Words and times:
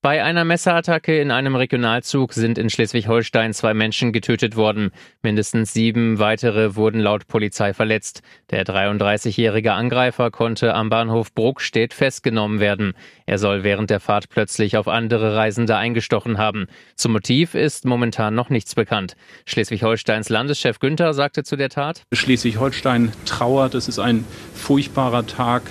Bei 0.00 0.22
einer 0.22 0.44
Messerattacke 0.44 1.20
in 1.20 1.32
einem 1.32 1.56
Regionalzug 1.56 2.32
sind 2.32 2.56
in 2.56 2.70
Schleswig-Holstein 2.70 3.52
zwei 3.52 3.74
Menschen 3.74 4.12
getötet 4.12 4.54
worden. 4.54 4.92
Mindestens 5.22 5.72
sieben 5.72 6.20
weitere 6.20 6.76
wurden 6.76 7.00
laut 7.00 7.26
Polizei 7.26 7.74
verletzt. 7.74 8.22
Der 8.52 8.64
33-jährige 8.64 9.72
Angreifer 9.72 10.30
konnte 10.30 10.74
am 10.76 10.88
Bahnhof 10.88 11.34
Bruckstedt 11.34 11.94
festgenommen 11.94 12.60
werden. 12.60 12.94
Er 13.26 13.38
soll 13.38 13.64
während 13.64 13.90
der 13.90 13.98
Fahrt 13.98 14.28
plötzlich 14.28 14.76
auf 14.76 14.86
andere 14.86 15.34
Reisende 15.34 15.76
eingestochen 15.76 16.38
haben. 16.38 16.68
Zum 16.94 17.10
Motiv 17.10 17.56
ist 17.56 17.84
momentan 17.84 18.36
noch 18.36 18.50
nichts 18.50 18.76
bekannt. 18.76 19.16
Schleswig-Holsteins 19.46 20.28
Landeschef 20.28 20.78
Günther 20.78 21.12
sagte 21.12 21.42
zu 21.42 21.56
der 21.56 21.70
Tat. 21.70 22.04
Schleswig-Holstein 22.12 23.12
trauert. 23.24 23.74
Es 23.74 23.88
ist 23.88 23.98
ein 23.98 24.24
furchtbarer 24.68 25.26
Tag. 25.26 25.62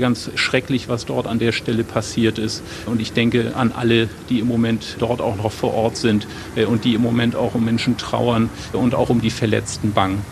Ganz 0.00 0.32
schrecklich, 0.34 0.88
was 0.88 1.06
dort 1.06 1.28
an 1.28 1.38
der 1.38 1.52
Stelle 1.52 1.84
passiert 1.84 2.36
ist. 2.36 2.64
Und 2.86 3.00
ich 3.00 3.12
denke 3.12 3.52
an 3.54 3.70
alle, 3.70 4.08
die 4.28 4.40
im 4.40 4.48
Moment 4.48 4.96
dort 4.98 5.20
auch 5.20 5.36
noch 5.36 5.52
vor 5.52 5.72
Ort 5.72 5.96
sind 5.96 6.26
äh, 6.56 6.64
und 6.64 6.84
die 6.84 6.94
im 6.94 7.00
Moment 7.00 7.36
auch 7.36 7.54
um 7.54 7.64
Menschen 7.64 7.96
trauern 7.96 8.50
und 8.72 8.96
auch 8.96 9.08
um 9.08 9.20
die 9.20 9.30
Verletzten 9.30 9.92
bangen. 9.92 10.24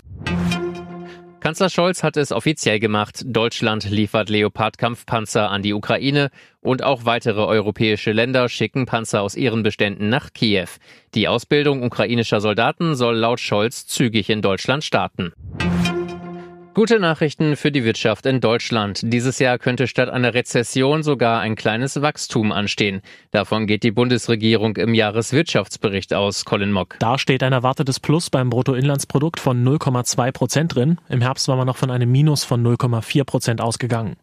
Kanzler 1.39 1.69
Scholz 1.69 2.03
hat 2.03 2.17
es 2.17 2.33
offiziell 2.33 2.81
gemacht. 2.81 3.23
Deutschland 3.25 3.89
liefert 3.89 4.29
Leopard-Kampfpanzer 4.29 5.49
an 5.49 5.61
die 5.61 5.73
Ukraine 5.73 6.29
und 6.59 6.83
auch 6.83 7.05
weitere 7.05 7.39
europäische 7.39 8.11
Länder 8.11 8.49
schicken 8.49 8.85
Panzer 8.85 9.21
aus 9.21 9.35
ihren 9.35 9.63
Beständen 9.63 10.09
nach 10.09 10.33
Kiew. 10.33 10.67
Die 11.15 11.29
Ausbildung 11.29 11.83
ukrainischer 11.83 12.41
Soldaten 12.41 12.95
soll 12.95 13.15
laut 13.15 13.39
Scholz 13.39 13.87
zügig 13.87 14.29
in 14.29 14.41
Deutschland 14.41 14.83
starten. 14.83 15.31
Gute 16.79 16.97
Nachrichten 16.97 17.57
für 17.57 17.73
die 17.73 17.83
Wirtschaft 17.83 18.25
in 18.25 18.39
Deutschland. 18.39 19.01
Dieses 19.03 19.37
Jahr 19.37 19.57
könnte 19.57 19.85
statt 19.85 20.07
einer 20.07 20.33
Rezession 20.33 21.03
sogar 21.03 21.41
ein 21.41 21.57
kleines 21.57 22.01
Wachstum 22.01 22.53
anstehen. 22.53 23.01
Davon 23.31 23.67
geht 23.67 23.83
die 23.83 23.91
Bundesregierung 23.91 24.77
im 24.77 24.93
Jahreswirtschaftsbericht 24.93 26.13
aus, 26.13 26.45
Colin 26.45 26.71
Mock. 26.71 26.95
Da 26.99 27.17
steht 27.17 27.43
ein 27.43 27.51
erwartetes 27.51 27.99
Plus 27.99 28.29
beim 28.29 28.49
Bruttoinlandsprodukt 28.49 29.41
von 29.41 29.61
0,2 29.61 30.31
Prozent 30.31 30.73
drin. 30.73 30.99
Im 31.09 31.19
Herbst 31.19 31.49
war 31.49 31.57
man 31.57 31.67
noch 31.67 31.75
von 31.75 31.91
einem 31.91 32.09
Minus 32.09 32.45
von 32.45 32.65
0,4 32.65 33.25
Prozent 33.25 33.59
ausgegangen. 33.59 34.15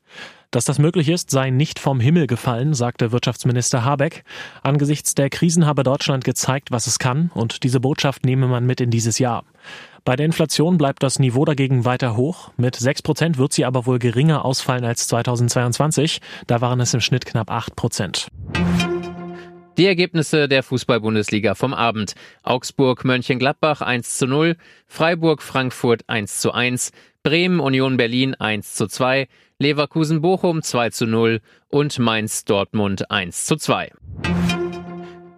Dass 0.51 0.65
das 0.65 0.79
möglich 0.79 1.11
ist, 1.11 1.31
sei 1.31 1.51
nicht 1.51 1.79
vom 1.79 2.01
Himmel 2.01 2.27
gefallen, 2.27 2.73
sagte 2.73 3.13
Wirtschaftsminister 3.13 3.85
Habeck. 3.85 4.25
Angesichts 4.63 5.15
der 5.15 5.29
Krisen 5.29 5.67
habe 5.67 5.83
Deutschland 5.83 6.25
gezeigt, 6.25 6.71
was 6.71 6.87
es 6.87 6.99
kann, 6.99 7.31
und 7.35 7.65
diese 7.65 7.81
Botschaft 7.81 8.25
nehme 8.25 8.47
man 8.47 8.65
mit 8.65 8.81
in 8.81 8.91
dieses 8.91 9.19
Jahr. 9.19 9.45
Bei 10.07 10.15
der 10.15 10.27
Inflation 10.27 10.79
bleibt 10.79 11.03
das 11.03 11.19
Niveau 11.19 11.45
dagegen 11.45 11.85
weiter 11.85 12.17
hoch. 12.17 12.53
Mit 12.57 12.77
6 12.77 13.03
Prozent 13.03 13.39
wird 13.39 13.53
sie 13.53 13.65
aber 13.65 13.87
wohl 13.87 13.99
geringer 13.99 14.45
ausfallen 14.45 14.85
als 14.85 15.09
2022. 15.09 16.21
Da 16.47 16.61
waren 16.61 16.79
es 16.79 16.95
im 16.95 17.01
Schnitt 17.01 17.27
knapp 17.27 17.51
8 17.51 17.75
Prozent. 17.75 18.29
Die 19.77 19.85
Ergebnisse 19.85 20.47
der 20.47 20.63
Fußball-Bundesliga 20.63 21.57
vom 21.57 21.75
Abend. 21.75 22.15
Augsburg, 22.45 23.05
Mönchengladbach 23.05 23.81
1 23.81 24.17
zu 24.17 24.29
0, 24.29 24.57
Freiburg, 24.87 25.43
Frankfurt 25.43 26.05
1 26.07 26.39
zu 26.39 26.53
1, 26.53 26.93
Bremen, 27.25 27.59
Union 27.59 27.97
Berlin 27.97 28.37
1 28.37 28.75
zu 28.75 28.87
2, 28.87 29.27
Leverkusen, 29.59 30.21
Bochum 30.21 30.63
2 30.63 30.91
zu 30.91 31.07
0 31.07 31.41
und 31.67 31.99
Mainz, 31.99 32.45
Dortmund 32.45 33.11
1 33.11 33.47
zu 33.47 33.57
2. 33.57 33.91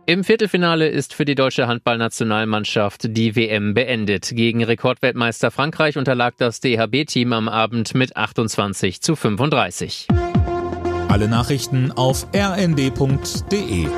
Im 0.09 0.25
Viertelfinale 0.25 0.89
ist 0.89 1.13
für 1.13 1.27
die 1.27 1.35
deutsche 1.35 1.67
Handballnationalmannschaft 1.67 3.15
die 3.15 3.37
WM 3.37 3.75
beendet. 3.75 4.31
Gegen 4.35 4.65
Rekordweltmeister 4.65 5.51
Frankreich 5.51 5.99
unterlag 5.99 6.33
das 6.39 6.61
DHB-Team 6.61 7.35
am 7.35 7.47
Abend 7.47 7.95
mit 7.95 8.17
28 8.17 9.03
zu 9.03 9.17
35. 9.17 10.09
Alle 11.09 11.29
Nachrichten 11.29 11.93
auf 11.93 12.27
rnd.de 12.35 13.89